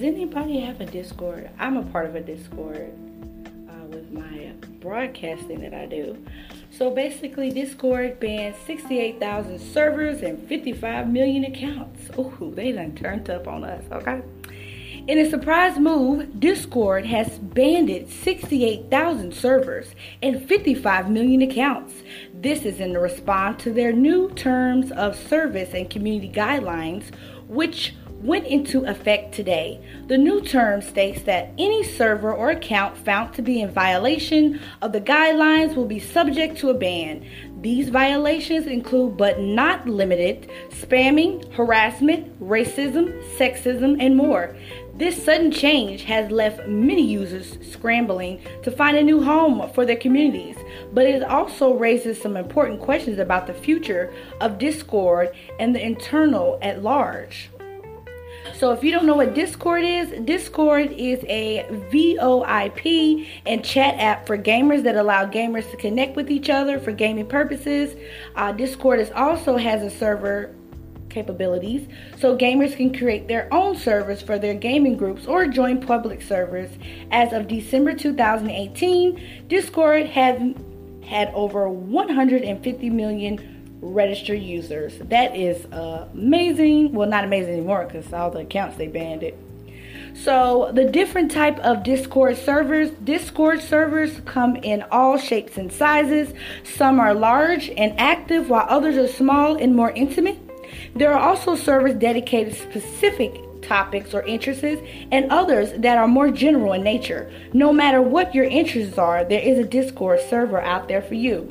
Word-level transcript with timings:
does 0.00 0.06
anybody 0.06 0.60
have 0.60 0.80
a 0.80 0.86
Discord? 0.86 1.50
I'm 1.58 1.76
a 1.76 1.82
part 1.82 2.06
of 2.06 2.14
a 2.14 2.22
Discord 2.22 2.90
uh, 3.68 3.84
with 3.88 4.10
my 4.10 4.50
broadcasting 4.80 5.60
that 5.60 5.74
I 5.74 5.84
do. 5.84 6.24
So 6.70 6.90
basically, 6.90 7.50
Discord 7.50 8.18
bans 8.18 8.56
68,000 8.64 9.58
servers 9.58 10.22
and 10.22 10.48
55 10.48 11.10
million 11.10 11.44
accounts. 11.44 12.08
Ooh, 12.18 12.50
they 12.56 12.72
done 12.72 12.94
turned 12.94 13.28
up 13.28 13.46
on 13.46 13.62
us, 13.62 13.84
okay? 13.92 14.22
In 15.06 15.18
a 15.18 15.28
surprise 15.28 15.78
move, 15.78 16.40
Discord 16.40 17.04
has 17.04 17.38
banned 17.38 17.90
68,000 18.08 19.34
servers 19.34 19.94
and 20.22 20.48
55 20.48 21.10
million 21.10 21.42
accounts. 21.42 21.92
This 22.32 22.62
is 22.62 22.80
in 22.80 22.94
response 22.94 23.62
to 23.64 23.70
their 23.70 23.92
new 23.92 24.30
terms 24.30 24.92
of 24.92 25.14
service 25.14 25.74
and 25.74 25.90
community 25.90 26.32
guidelines, 26.32 27.14
which 27.48 27.92
went 28.20 28.46
into 28.46 28.84
effect 28.84 29.34
today. 29.34 29.80
The 30.06 30.18
new 30.18 30.42
term 30.42 30.82
states 30.82 31.22
that 31.22 31.52
any 31.58 31.82
server 31.82 32.32
or 32.32 32.50
account 32.50 32.96
found 32.96 33.34
to 33.34 33.42
be 33.42 33.60
in 33.60 33.70
violation 33.70 34.60
of 34.82 34.92
the 34.92 35.00
guidelines 35.00 35.74
will 35.74 35.86
be 35.86 35.98
subject 35.98 36.58
to 36.58 36.70
a 36.70 36.74
ban. 36.74 37.26
These 37.60 37.88
violations 37.88 38.66
include, 38.66 39.16
but 39.16 39.40
not 39.40 39.88
limited, 39.88 40.50
spamming, 40.70 41.52
harassment, 41.52 42.38
racism, 42.40 43.22
sexism, 43.36 43.96
and 44.00 44.16
more. 44.16 44.54
This 44.94 45.22
sudden 45.24 45.50
change 45.50 46.02
has 46.04 46.30
left 46.30 46.66
many 46.68 47.00
users 47.00 47.56
scrambling 47.72 48.42
to 48.62 48.70
find 48.70 48.98
a 48.98 49.02
new 49.02 49.22
home 49.22 49.70
for 49.72 49.86
their 49.86 49.96
communities, 49.96 50.56
but 50.92 51.06
it 51.06 51.22
also 51.22 51.72
raises 51.72 52.20
some 52.20 52.36
important 52.36 52.80
questions 52.80 53.18
about 53.18 53.46
the 53.46 53.54
future 53.54 54.12
of 54.42 54.58
Discord 54.58 55.34
and 55.58 55.74
the 55.74 55.82
internal 55.82 56.58
at 56.60 56.82
large. 56.82 57.48
So 58.58 58.72
if 58.72 58.84
you 58.84 58.90
don't 58.92 59.06
know 59.06 59.16
what 59.16 59.34
Discord 59.34 59.84
is, 59.84 60.10
Discord 60.24 60.92
is 60.92 61.24
a 61.28 61.66
VoIP 61.90 63.26
and 63.46 63.64
chat 63.64 63.94
app 63.98 64.26
for 64.26 64.36
gamers 64.36 64.82
that 64.84 64.96
allow 64.96 65.26
gamers 65.26 65.70
to 65.70 65.76
connect 65.76 66.16
with 66.16 66.30
each 66.30 66.50
other 66.50 66.78
for 66.78 66.92
gaming 66.92 67.26
purposes. 67.26 67.96
Uh, 68.36 68.52
Discord 68.52 69.00
is 69.00 69.10
also 69.12 69.56
has 69.56 69.82
a 69.82 69.90
server 69.90 70.54
capabilities 71.10 71.88
so 72.18 72.36
gamers 72.36 72.76
can 72.76 72.96
create 72.96 73.26
their 73.28 73.52
own 73.52 73.76
servers 73.76 74.22
for 74.22 74.38
their 74.38 74.54
gaming 74.54 74.96
groups 74.96 75.26
or 75.26 75.46
join 75.46 75.80
public 75.80 76.22
servers. 76.22 76.70
As 77.10 77.32
of 77.32 77.48
December 77.48 77.94
2018, 77.94 79.48
Discord 79.48 80.06
had 80.06 80.54
had 81.04 81.28
over 81.34 81.68
150 81.68 82.90
million 82.90 83.59
registered 83.80 84.42
users. 84.42 84.98
That 84.98 85.36
is 85.36 85.64
amazing. 85.72 86.92
Well, 86.92 87.08
not 87.08 87.24
amazing 87.24 87.54
anymore 87.54 87.86
because 87.86 88.12
all 88.12 88.30
the 88.30 88.40
accounts 88.40 88.76
they 88.76 88.88
banned 88.88 89.22
it. 89.22 89.36
So 90.14 90.70
the 90.74 90.84
different 90.84 91.30
type 91.30 91.58
of 91.60 91.82
Discord 91.82 92.36
servers, 92.36 92.90
Discord 92.90 93.62
servers 93.62 94.20
come 94.24 94.56
in 94.56 94.82
all 94.90 95.16
shapes 95.16 95.56
and 95.56 95.72
sizes. 95.72 96.34
Some 96.64 96.98
are 96.98 97.14
large 97.14 97.70
and 97.70 97.98
active 97.98 98.50
while 98.50 98.66
others 98.68 98.96
are 98.96 99.08
small 99.08 99.56
and 99.56 99.74
more 99.74 99.92
intimate. 99.92 100.38
There 100.94 101.12
are 101.12 101.20
also 101.20 101.54
servers 101.54 101.94
dedicated 101.94 102.54
to 102.54 102.60
specific 102.60 103.62
topics 103.62 104.12
or 104.12 104.22
interests 104.22 104.64
and 105.12 105.30
others 105.30 105.72
that 105.78 105.96
are 105.96 106.08
more 106.08 106.30
general 106.30 106.72
in 106.72 106.82
nature. 106.82 107.30
No 107.52 107.72
matter 107.72 108.02
what 108.02 108.34
your 108.34 108.44
interests 108.44 108.98
are, 108.98 109.24
there 109.24 109.40
is 109.40 109.58
a 109.58 109.64
Discord 109.64 110.20
server 110.28 110.60
out 110.60 110.88
there 110.88 111.02
for 111.02 111.14
you. 111.14 111.48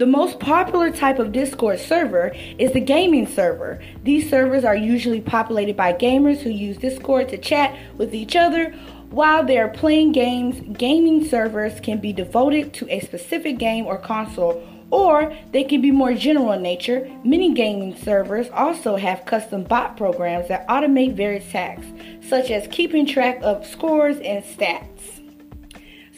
The 0.00 0.06
most 0.06 0.40
popular 0.40 0.90
type 0.90 1.18
of 1.18 1.30
Discord 1.30 1.78
server 1.78 2.32
is 2.56 2.72
the 2.72 2.80
gaming 2.80 3.26
server. 3.26 3.82
These 4.02 4.30
servers 4.30 4.64
are 4.64 4.74
usually 4.74 5.20
populated 5.20 5.76
by 5.76 5.92
gamers 5.92 6.38
who 6.38 6.48
use 6.48 6.78
Discord 6.78 7.28
to 7.28 7.36
chat 7.36 7.76
with 7.98 8.14
each 8.14 8.34
other 8.34 8.70
while 9.10 9.44
they 9.44 9.58
are 9.58 9.68
playing 9.68 10.12
games. 10.12 10.58
Gaming 10.78 11.22
servers 11.26 11.80
can 11.80 11.98
be 11.98 12.14
devoted 12.14 12.72
to 12.72 12.88
a 12.88 13.00
specific 13.00 13.58
game 13.58 13.84
or 13.84 13.98
console 13.98 14.66
or 14.90 15.36
they 15.52 15.64
can 15.64 15.82
be 15.82 15.90
more 15.90 16.14
general 16.14 16.52
in 16.52 16.62
nature. 16.62 17.06
Many 17.22 17.52
gaming 17.52 17.94
servers 17.94 18.48
also 18.54 18.96
have 18.96 19.26
custom 19.26 19.64
bot 19.64 19.98
programs 19.98 20.48
that 20.48 20.66
automate 20.66 21.14
various 21.14 21.44
tasks, 21.52 21.86
such 22.26 22.50
as 22.50 22.66
keeping 22.68 23.04
track 23.04 23.38
of 23.42 23.66
scores 23.66 24.16
and 24.20 24.42
stats. 24.42 25.19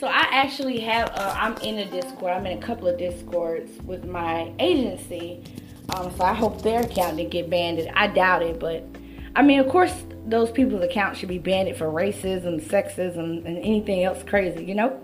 So 0.02 0.08
I 0.08 0.26
actually 0.32 0.80
have, 0.80 1.10
uh, 1.10 1.32
I'm 1.38 1.56
in 1.58 1.78
a 1.78 1.88
Discord. 1.88 2.32
I'm 2.32 2.44
in 2.44 2.58
a 2.58 2.60
couple 2.60 2.88
of 2.88 2.98
Discords 2.98 3.70
with 3.84 4.04
my 4.04 4.52
agency. 4.58 5.44
Um, 5.90 6.12
so 6.16 6.24
I 6.24 6.34
hope 6.34 6.60
their 6.60 6.80
account 6.80 7.18
didn't 7.18 7.30
get 7.30 7.48
banned. 7.48 7.88
I 7.94 8.08
doubt 8.08 8.42
it, 8.42 8.58
but 8.58 8.84
I 9.36 9.42
mean, 9.42 9.60
of 9.60 9.68
course, 9.68 9.94
those 10.26 10.50
people's 10.50 10.82
accounts 10.82 11.20
should 11.20 11.28
be 11.28 11.38
banned 11.38 11.76
for 11.76 11.86
racism, 11.86 12.60
sexism, 12.60 13.46
and 13.46 13.58
anything 13.58 14.02
else 14.02 14.24
crazy, 14.24 14.64
you 14.64 14.74
know? 14.74 15.00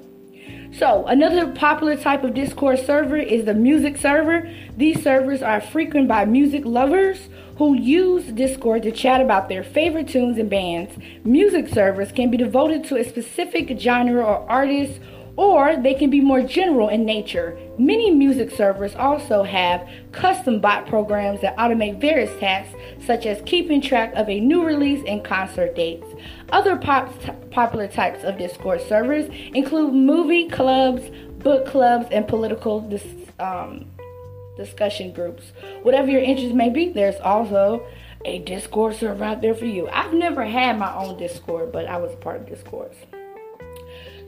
So, 0.72 1.06
another 1.06 1.52
popular 1.52 1.94
type 1.94 2.24
of 2.24 2.34
Discord 2.34 2.80
server 2.80 3.18
is 3.18 3.44
the 3.44 3.54
music 3.54 3.98
server. 3.98 4.52
These 4.76 5.04
servers 5.04 5.42
are 5.42 5.60
frequented 5.60 6.08
by 6.08 6.24
music 6.24 6.64
lovers 6.64 7.28
who 7.58 7.74
use 7.74 8.24
Discord 8.32 8.84
to 8.84 8.92
chat 8.92 9.20
about 9.20 9.48
their 9.48 9.62
favorite 9.62 10.08
tunes 10.08 10.38
and 10.38 10.48
bands. 10.48 10.96
Music 11.24 11.68
servers 11.68 12.12
can 12.12 12.30
be 12.30 12.36
devoted 12.36 12.84
to 12.84 12.96
a 12.96 13.04
specific 13.04 13.78
genre 13.78 14.24
or 14.24 14.48
artist 14.48 15.00
or 15.38 15.76
they 15.76 15.94
can 15.94 16.10
be 16.10 16.20
more 16.20 16.42
general 16.42 16.88
in 16.88 17.04
nature. 17.04 17.56
Many 17.78 18.10
music 18.10 18.50
servers 18.50 18.96
also 18.96 19.44
have 19.44 19.88
custom 20.10 20.60
bot 20.60 20.88
programs 20.88 21.40
that 21.42 21.56
automate 21.56 22.00
various 22.00 22.36
tasks, 22.40 22.74
such 23.06 23.24
as 23.24 23.40
keeping 23.46 23.80
track 23.80 24.12
of 24.14 24.28
a 24.28 24.40
new 24.40 24.64
release 24.64 25.04
and 25.06 25.22
concert 25.22 25.76
dates. 25.76 26.06
Other 26.50 26.76
pop- 26.76 27.12
popular 27.52 27.86
types 27.86 28.24
of 28.24 28.36
Discord 28.36 28.80
servers 28.80 29.30
include 29.54 29.94
movie 29.94 30.48
clubs, 30.48 31.02
book 31.38 31.66
clubs, 31.66 32.08
and 32.10 32.26
political 32.26 32.80
dis- 32.80 33.30
um, 33.38 33.87
discussion 34.58 35.12
groups. 35.12 35.52
Whatever 35.82 36.10
your 36.10 36.20
interest 36.20 36.54
may 36.54 36.68
be, 36.68 36.90
there's 36.90 37.18
also 37.20 37.86
a 38.26 38.40
Discord 38.40 38.96
server 38.96 39.24
out 39.24 39.40
there 39.40 39.54
for 39.54 39.64
you. 39.64 39.88
I've 39.88 40.12
never 40.12 40.44
had 40.44 40.78
my 40.78 40.94
own 40.94 41.16
Discord, 41.16 41.72
but 41.72 41.86
I 41.86 41.96
was 41.96 42.14
part 42.16 42.40
of 42.40 42.46
Discords. 42.46 42.96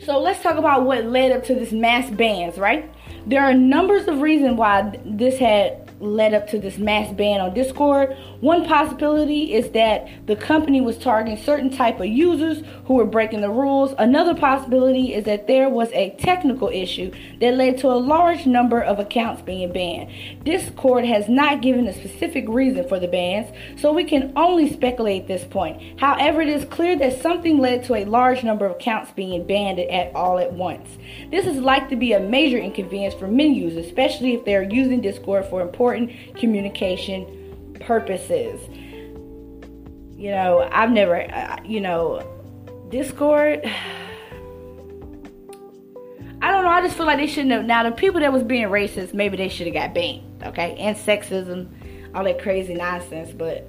So 0.02 0.18
let's 0.18 0.42
talk 0.42 0.56
about 0.56 0.86
what 0.86 1.04
led 1.04 1.32
up 1.32 1.44
to 1.44 1.54
this 1.54 1.72
mass 1.72 2.08
bans, 2.10 2.56
right? 2.56 2.90
There 3.26 3.42
are 3.42 3.52
numbers 3.52 4.08
of 4.08 4.22
reasons 4.22 4.56
why 4.56 4.98
this 5.04 5.38
had 5.38 5.89
led 6.00 6.34
up 6.34 6.48
to 6.48 6.58
this 6.58 6.78
mass 6.78 7.12
ban 7.12 7.40
on 7.40 7.54
Discord. 7.54 8.16
One 8.40 8.64
possibility 8.64 9.54
is 9.54 9.70
that 9.70 10.08
the 10.26 10.36
company 10.36 10.80
was 10.80 10.98
targeting 10.98 11.42
certain 11.42 11.70
type 11.70 12.00
of 12.00 12.06
users 12.06 12.62
who 12.86 12.94
were 12.94 13.04
breaking 13.04 13.42
the 13.42 13.50
rules. 13.50 13.94
Another 13.98 14.34
possibility 14.34 15.14
is 15.14 15.24
that 15.24 15.46
there 15.46 15.68
was 15.68 15.90
a 15.92 16.10
technical 16.18 16.68
issue 16.68 17.12
that 17.40 17.54
led 17.54 17.78
to 17.78 17.88
a 17.88 17.94
large 18.00 18.46
number 18.46 18.80
of 18.80 18.98
accounts 18.98 19.42
being 19.42 19.72
banned. 19.72 20.10
Discord 20.44 21.04
has 21.04 21.28
not 21.28 21.60
given 21.60 21.86
a 21.86 21.92
specific 21.92 22.48
reason 22.48 22.88
for 22.88 22.98
the 22.98 23.08
bans, 23.08 23.54
so 23.78 23.92
we 23.92 24.04
can 24.04 24.32
only 24.36 24.72
speculate 24.72 25.22
at 25.22 25.28
this 25.28 25.44
point. 25.44 26.00
However, 26.00 26.40
it 26.40 26.48
is 26.48 26.64
clear 26.64 26.96
that 26.98 27.20
something 27.20 27.58
led 27.58 27.84
to 27.84 27.94
a 27.94 28.04
large 28.04 28.42
number 28.42 28.64
of 28.64 28.72
accounts 28.72 29.12
being 29.12 29.46
banned 29.46 29.78
at 29.78 30.14
all 30.14 30.38
at 30.38 30.52
once. 30.52 30.88
This 31.30 31.46
is 31.46 31.58
likely 31.58 31.90
to 31.90 31.96
be 31.96 32.12
a 32.12 32.20
major 32.20 32.58
inconvenience 32.58 33.14
for 33.14 33.26
many 33.26 33.54
users, 33.54 33.86
especially 33.86 34.34
if 34.34 34.44
they're 34.44 34.62
using 34.62 35.00
Discord 35.00 35.44
for 35.46 35.60
important 35.60 35.89
important 35.94 36.36
communication 36.36 37.74
purposes. 37.80 38.60
You 40.16 40.30
know, 40.30 40.68
I've 40.70 40.90
never, 40.90 41.22
uh, 41.32 41.56
you 41.64 41.80
know, 41.80 42.22
Discord. 42.90 43.64
I 46.42 46.50
don't 46.50 46.64
know. 46.64 46.70
I 46.70 46.80
just 46.80 46.96
feel 46.96 47.04
like 47.06 47.18
they 47.18 47.26
shouldn't 47.26 47.52
have. 47.52 47.66
Now, 47.66 47.82
the 47.82 47.92
people 47.92 48.20
that 48.20 48.32
was 48.32 48.42
being 48.42 48.68
racist, 48.68 49.12
maybe 49.12 49.36
they 49.36 49.48
should 49.48 49.66
have 49.66 49.74
got 49.74 49.92
banned, 49.94 50.42
okay? 50.44 50.74
And 50.78 50.96
sexism, 50.96 51.68
all 52.14 52.24
that 52.24 52.40
crazy 52.40 52.72
nonsense. 52.74 53.30
But 53.32 53.68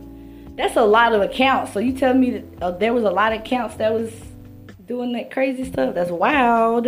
that's 0.55 0.77
a 0.77 0.83
lot 0.83 1.13
of 1.13 1.21
accounts. 1.21 1.73
So 1.73 1.79
you 1.79 1.91
tell 1.93 2.13
me 2.13 2.31
that 2.31 2.63
uh, 2.63 2.71
there 2.71 2.93
was 2.93 3.03
a 3.03 3.09
lot 3.09 3.33
of 3.33 3.41
accounts 3.41 3.75
that 3.75 3.93
was 3.93 4.13
doing 4.91 5.13
that 5.13 5.31
crazy 5.31 5.63
stuff? 5.63 5.95
That's 5.95 6.11
wild. 6.11 6.87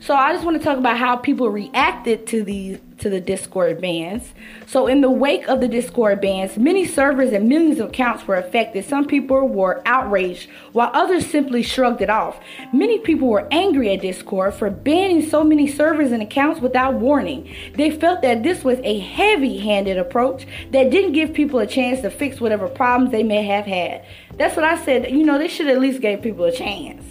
So 0.00 0.14
I 0.14 0.32
just 0.32 0.44
want 0.44 0.56
to 0.56 0.62
talk 0.62 0.78
about 0.78 0.96
how 0.98 1.16
people 1.16 1.48
reacted 1.48 2.26
to 2.28 2.44
these 2.44 2.78
to 3.04 3.10
the 3.10 3.20
Discord 3.20 3.82
bans. 3.82 4.32
So, 4.66 4.86
in 4.86 5.02
the 5.02 5.10
wake 5.10 5.46
of 5.46 5.60
the 5.60 5.68
Discord 5.68 6.22
bans, 6.22 6.56
many 6.56 6.86
servers 6.86 7.34
and 7.34 7.50
millions 7.50 7.78
of 7.78 7.90
accounts 7.90 8.26
were 8.26 8.36
affected. 8.36 8.86
Some 8.86 9.04
people 9.04 9.46
were 9.46 9.82
outraged, 9.84 10.48
while 10.72 10.90
others 10.94 11.26
simply 11.26 11.62
shrugged 11.62 12.00
it 12.00 12.08
off. 12.08 12.40
Many 12.72 12.98
people 12.98 13.28
were 13.28 13.46
angry 13.50 13.92
at 13.92 14.00
Discord 14.00 14.54
for 14.54 14.70
banning 14.70 15.20
so 15.20 15.44
many 15.44 15.66
servers 15.66 16.12
and 16.12 16.22
accounts 16.22 16.62
without 16.62 16.94
warning. 16.94 17.54
They 17.74 17.90
felt 17.90 18.22
that 18.22 18.42
this 18.42 18.64
was 18.64 18.78
a 18.82 18.98
heavy 19.00 19.58
handed 19.58 19.98
approach 19.98 20.46
that 20.70 20.88
didn't 20.88 21.12
give 21.12 21.34
people 21.34 21.60
a 21.60 21.66
chance 21.66 22.00
to 22.00 22.10
fix 22.10 22.40
whatever 22.40 22.68
problems 22.68 23.12
they 23.12 23.22
may 23.22 23.42
have 23.42 23.66
had. 23.66 24.06
That's 24.38 24.56
what 24.56 24.64
I 24.64 24.82
said. 24.82 25.10
You 25.10 25.24
know, 25.24 25.36
they 25.36 25.48
should 25.48 25.68
at 25.68 25.78
least 25.78 26.00
give 26.00 26.22
people 26.22 26.46
a 26.46 26.52
chance. 26.52 27.04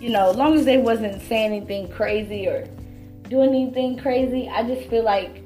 You 0.00 0.10
know, 0.10 0.30
as 0.30 0.36
long 0.36 0.54
as 0.54 0.64
they 0.64 0.78
wasn't 0.78 1.20
saying 1.22 1.52
anything 1.52 1.88
crazy 1.88 2.46
or 2.46 2.68
doing 3.32 3.48
anything 3.48 3.98
crazy. 3.98 4.48
I 4.48 4.62
just 4.62 4.88
feel 4.90 5.02
like 5.02 5.42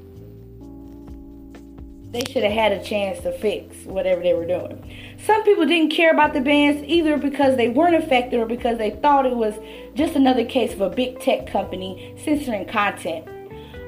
they 2.11 2.21
should 2.31 2.43
have 2.43 2.51
had 2.51 2.71
a 2.73 2.83
chance 2.83 3.21
to 3.21 3.31
fix 3.31 3.85
whatever 3.85 4.21
they 4.21 4.33
were 4.33 4.45
doing. 4.45 5.17
Some 5.25 5.43
people 5.43 5.65
didn't 5.65 5.91
care 5.91 6.11
about 6.11 6.33
the 6.33 6.41
bans 6.41 6.83
either 6.85 7.17
because 7.17 7.55
they 7.55 7.69
weren't 7.69 7.95
affected 7.95 8.39
or 8.39 8.45
because 8.45 8.77
they 8.77 8.91
thought 8.91 9.25
it 9.25 9.35
was 9.35 9.53
just 9.93 10.15
another 10.15 10.45
case 10.45 10.73
of 10.73 10.81
a 10.81 10.89
big 10.89 11.19
tech 11.21 11.47
company 11.47 12.13
censoring 12.23 12.67
content. 12.67 13.25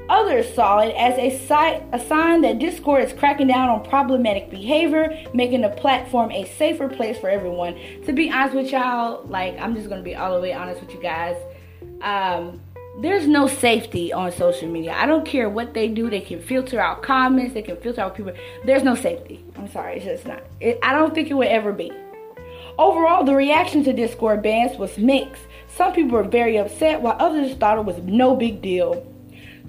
Others 0.08 0.54
saw 0.54 0.80
it 0.80 0.94
as 0.96 1.16
a, 1.18 1.30
si- 1.38 1.84
a 1.92 2.00
sign 2.08 2.40
that 2.40 2.58
Discord 2.58 3.04
is 3.04 3.12
cracking 3.12 3.46
down 3.46 3.68
on 3.68 3.84
problematic 3.84 4.50
behavior, 4.50 5.16
making 5.34 5.60
the 5.60 5.68
platform 5.68 6.32
a 6.32 6.46
safer 6.56 6.88
place 6.88 7.18
for 7.18 7.28
everyone. 7.28 7.78
To 8.06 8.12
be 8.12 8.30
honest 8.30 8.56
with 8.56 8.72
y'all, 8.72 9.24
like, 9.26 9.58
I'm 9.60 9.74
just 9.74 9.88
gonna 9.88 10.02
be 10.02 10.16
all 10.16 10.34
the 10.34 10.40
way 10.40 10.52
honest 10.52 10.80
with 10.80 10.92
you 10.94 11.00
guys. 11.00 11.36
Um, 12.02 12.60
there's 13.00 13.26
no 13.26 13.46
safety 13.46 14.12
on 14.12 14.30
social 14.30 14.68
media. 14.68 14.92
I 14.92 15.06
don't 15.06 15.26
care 15.26 15.48
what 15.48 15.72
they 15.72 15.88
do. 15.88 16.10
They 16.10 16.20
can 16.20 16.40
filter 16.40 16.78
out 16.78 17.02
comments. 17.02 17.54
They 17.54 17.62
can 17.62 17.76
filter 17.78 18.02
out 18.02 18.14
people. 18.14 18.34
There's 18.64 18.82
no 18.82 18.94
safety. 18.94 19.42
I'm 19.56 19.70
sorry, 19.70 19.96
it's 19.96 20.04
just 20.04 20.26
not. 20.26 20.42
It, 20.60 20.78
I 20.82 20.92
don't 20.92 21.14
think 21.14 21.30
it 21.30 21.34
would 21.34 21.48
ever 21.48 21.72
be. 21.72 21.92
Overall, 22.78 23.24
the 23.24 23.34
reaction 23.34 23.84
to 23.84 23.92
Discord 23.92 24.42
bans 24.42 24.78
was 24.78 24.98
mixed. 24.98 25.42
Some 25.68 25.92
people 25.92 26.12
were 26.12 26.24
very 26.24 26.58
upset, 26.58 27.00
while 27.00 27.16
others 27.18 27.54
thought 27.56 27.78
it 27.78 27.84
was 27.84 27.98
no 27.98 28.36
big 28.36 28.60
deal. 28.60 29.06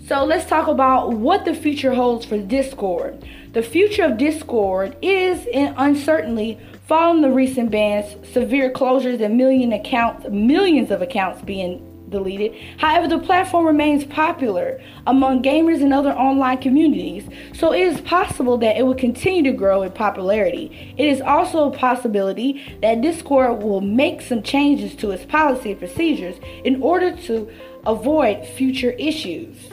So 0.07 0.25
let's 0.25 0.47
talk 0.47 0.67
about 0.67 1.13
what 1.13 1.45
the 1.45 1.53
future 1.53 1.93
holds 1.93 2.25
for 2.25 2.37
Discord. 2.37 3.23
The 3.53 3.61
future 3.61 4.03
of 4.03 4.17
Discord 4.17 4.97
is 5.01 5.45
in 5.45 5.73
uncertainty 5.77 6.59
following 6.87 7.21
the 7.21 7.31
recent 7.31 7.71
bans, 7.71 8.15
severe 8.33 8.71
closures, 8.71 9.21
and 9.21 9.37
million 9.37 9.71
accounts, 9.71 10.27
millions 10.29 10.91
of 10.91 11.01
accounts 11.01 11.41
being 11.43 11.90
deleted. 12.11 12.55
However, 12.77 13.07
the 13.07 13.19
platform 13.19 13.65
remains 13.65 14.03
popular 14.05 14.79
among 15.07 15.41
gamers 15.41 15.81
and 15.81 15.93
other 15.93 16.11
online 16.11 16.59
communities, 16.59 17.27
so 17.53 17.73
it 17.73 17.81
is 17.81 18.01
possible 18.01 18.57
that 18.59 18.77
it 18.77 18.85
will 18.85 18.95
continue 18.95 19.51
to 19.51 19.57
grow 19.57 19.81
in 19.81 19.91
popularity. 19.91 20.93
It 20.97 21.07
is 21.07 21.21
also 21.21 21.71
a 21.71 21.75
possibility 21.75 22.77
that 22.81 23.01
Discord 23.01 23.63
will 23.63 23.81
make 23.81 24.21
some 24.21 24.43
changes 24.43 24.95
to 24.97 25.11
its 25.11 25.25
policy 25.25 25.71
and 25.71 25.79
procedures 25.79 26.35
in 26.63 26.83
order 26.83 27.15
to 27.23 27.49
avoid 27.85 28.45
future 28.45 28.91
issues. 28.91 29.69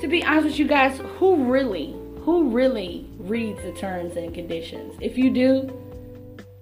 To 0.00 0.08
be 0.08 0.24
honest 0.24 0.46
with 0.46 0.58
you 0.58 0.66
guys, 0.66 0.98
who 1.18 1.44
really, 1.44 1.94
who 2.20 2.50
really 2.50 3.08
reads 3.18 3.62
the 3.62 3.72
terms 3.72 4.16
and 4.16 4.34
conditions? 4.34 4.94
If 5.00 5.16
you 5.16 5.30
do, 5.30 5.72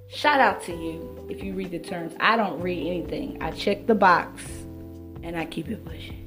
shout 0.08 0.40
out 0.40 0.62
to 0.64 0.72
you 0.72 1.26
if 1.28 1.42
you 1.42 1.54
read 1.54 1.70
the 1.70 1.78
terms. 1.78 2.14
I 2.20 2.36
don't 2.36 2.60
read 2.60 2.86
anything. 2.86 3.42
I 3.42 3.50
check 3.50 3.86
the 3.86 3.94
box 3.94 4.63
and 5.24 5.36
I 5.36 5.46
keep 5.46 5.68
it 5.68 5.84
pushing. 5.84 6.20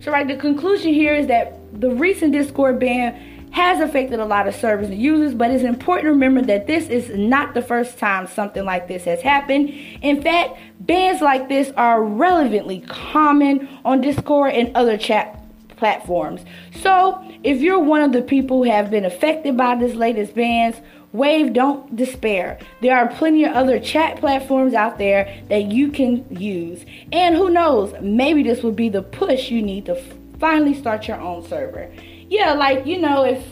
So, 0.00 0.12
right, 0.12 0.26
the 0.26 0.36
conclusion 0.36 0.94
here 0.94 1.14
is 1.14 1.26
that 1.26 1.80
the 1.80 1.90
recent 1.90 2.32
Discord 2.32 2.78
ban 2.78 3.14
has 3.50 3.80
affected 3.80 4.20
a 4.20 4.24
lot 4.24 4.46
of 4.46 4.54
servers 4.54 4.88
and 4.88 5.00
users, 5.00 5.34
but 5.34 5.50
it's 5.50 5.64
important 5.64 6.04
to 6.04 6.10
remember 6.10 6.42
that 6.42 6.66
this 6.66 6.88
is 6.88 7.10
not 7.10 7.54
the 7.54 7.62
first 7.62 7.98
time 7.98 8.26
something 8.26 8.64
like 8.64 8.88
this 8.88 9.04
has 9.04 9.20
happened. 9.22 9.70
In 10.02 10.22
fact, 10.22 10.58
bans 10.80 11.20
like 11.20 11.48
this 11.48 11.70
are 11.76 12.02
relevantly 12.02 12.80
common 12.80 13.68
on 13.84 14.00
Discord 14.00 14.52
and 14.52 14.74
other 14.76 14.96
chat 14.96 15.42
platforms. 15.76 16.42
So, 16.80 17.24
if 17.42 17.60
you're 17.60 17.78
one 17.78 18.02
of 18.02 18.12
the 18.12 18.22
people 18.22 18.64
who 18.64 18.70
have 18.70 18.90
been 18.90 19.04
affected 19.04 19.56
by 19.56 19.76
this 19.76 19.94
latest 19.94 20.34
bans, 20.34 20.76
Wave, 21.12 21.54
don't 21.54 21.96
despair. 21.96 22.58
There 22.82 22.96
are 22.96 23.08
plenty 23.08 23.44
of 23.44 23.54
other 23.54 23.80
chat 23.80 24.18
platforms 24.18 24.74
out 24.74 24.98
there 24.98 25.42
that 25.48 25.72
you 25.72 25.90
can 25.90 26.26
use. 26.28 26.84
And 27.12 27.34
who 27.34 27.48
knows, 27.48 27.94
maybe 28.02 28.42
this 28.42 28.62
will 28.62 28.72
be 28.72 28.90
the 28.90 29.02
push 29.02 29.50
you 29.50 29.62
need 29.62 29.86
to 29.86 29.94
finally 30.38 30.74
start 30.74 31.08
your 31.08 31.18
own 31.20 31.46
server. 31.46 31.90
Yeah, 32.28 32.52
like, 32.52 32.84
you 32.86 32.98
know, 32.98 33.24
if, 33.24 33.42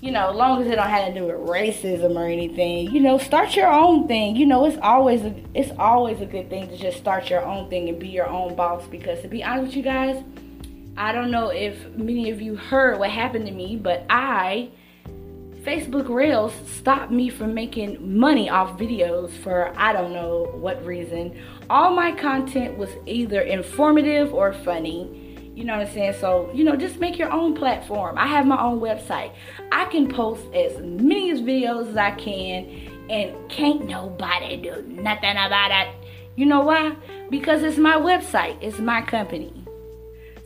you 0.00 0.10
know, 0.10 0.30
as 0.30 0.36
long 0.36 0.60
as 0.60 0.68
it 0.68 0.74
don't 0.74 0.88
have 0.88 1.14
to 1.14 1.20
do 1.20 1.26
with 1.26 1.36
racism 1.48 2.16
or 2.16 2.26
anything, 2.26 2.90
you 2.90 3.00
know, 3.00 3.16
start 3.16 3.54
your 3.54 3.72
own 3.72 4.08
thing. 4.08 4.34
You 4.34 4.46
know, 4.46 4.66
it's 4.66 4.76
always 4.82 5.22
a, 5.22 5.34
it's 5.54 5.70
always 5.78 6.20
a 6.20 6.26
good 6.26 6.50
thing 6.50 6.68
to 6.68 6.76
just 6.76 6.98
start 6.98 7.30
your 7.30 7.44
own 7.44 7.70
thing 7.70 7.88
and 7.88 7.98
be 7.98 8.08
your 8.08 8.28
own 8.28 8.56
boss 8.56 8.86
because 8.88 9.22
to 9.22 9.28
be 9.28 9.44
honest 9.44 9.68
with 9.68 9.76
you 9.76 9.82
guys, 9.84 10.22
I 10.96 11.12
don't 11.12 11.30
know 11.30 11.48
if 11.48 11.88
many 11.90 12.30
of 12.30 12.42
you 12.42 12.56
heard 12.56 12.98
what 12.98 13.10
happened 13.10 13.46
to 13.46 13.52
me, 13.52 13.76
but 13.76 14.04
I 14.10 14.70
Facebook 15.64 16.10
Reels 16.10 16.52
stopped 16.66 17.10
me 17.10 17.30
from 17.30 17.54
making 17.54 18.18
money 18.18 18.50
off 18.50 18.78
videos 18.78 19.30
for 19.30 19.72
I 19.76 19.94
don't 19.94 20.12
know 20.12 20.50
what 20.52 20.84
reason. 20.84 21.40
All 21.70 21.94
my 21.94 22.12
content 22.12 22.76
was 22.76 22.90
either 23.06 23.40
informative 23.40 24.34
or 24.34 24.52
funny. 24.52 25.22
You 25.54 25.64
know 25.64 25.78
what 25.78 25.86
I'm 25.86 25.94
saying? 25.94 26.14
So, 26.20 26.50
you 26.52 26.64
know, 26.64 26.76
just 26.76 27.00
make 27.00 27.16
your 27.16 27.32
own 27.32 27.54
platform. 27.54 28.18
I 28.18 28.26
have 28.26 28.44
my 28.44 28.60
own 28.62 28.78
website. 28.78 29.32
I 29.72 29.86
can 29.86 30.06
post 30.06 30.42
as 30.52 30.76
many 30.82 31.30
as 31.30 31.40
videos 31.40 31.88
as 31.88 31.96
I 31.96 32.10
can, 32.10 32.68
and 33.08 33.48
can't 33.48 33.86
nobody 33.86 34.58
do 34.58 34.82
nothing 34.82 35.30
about 35.30 35.70
it. 35.70 35.94
You 36.36 36.44
know 36.44 36.60
why? 36.60 36.94
Because 37.30 37.62
it's 37.62 37.78
my 37.78 37.94
website, 37.94 38.58
it's 38.60 38.80
my 38.80 39.00
company. 39.00 39.64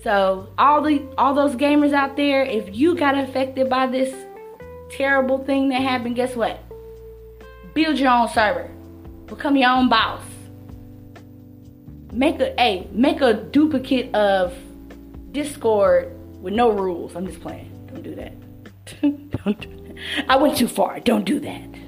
So, 0.04 0.48
all 0.58 0.80
the 0.82 1.02
all 1.18 1.34
those 1.34 1.56
gamers 1.56 1.92
out 1.92 2.16
there, 2.16 2.44
if 2.44 2.76
you 2.76 2.94
got 2.94 3.18
affected 3.18 3.68
by 3.68 3.88
this 3.88 4.14
terrible 4.90 5.44
thing 5.44 5.68
that 5.70 5.82
happened, 5.82 6.16
guess 6.16 6.34
what? 6.34 6.60
Build 7.74 7.98
your 7.98 8.10
own 8.10 8.28
server. 8.28 8.70
Become 9.26 9.56
your 9.56 9.70
own 9.70 9.88
boss. 9.88 10.22
Make 12.12 12.40
a 12.40 12.54
hey, 12.58 12.88
make 12.90 13.20
a 13.20 13.34
duplicate 13.34 14.14
of 14.14 14.54
Discord 15.32 16.12
with 16.40 16.54
no 16.54 16.70
rules. 16.70 17.14
I'm 17.14 17.26
just 17.26 17.40
playing. 17.40 17.70
Don't 17.86 18.02
do 18.02 18.14
that. 18.14 18.32
Don't 19.44 19.60
do 19.60 19.94
that. 19.94 20.24
I 20.28 20.36
went 20.36 20.56
too 20.56 20.68
far. 20.68 21.00
Don't 21.00 21.24
do 21.24 21.38
that. 21.40 21.87